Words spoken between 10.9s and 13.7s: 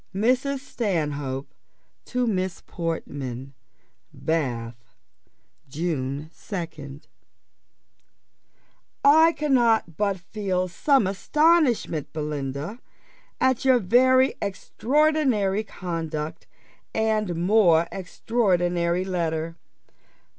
astonishment, Belinda, at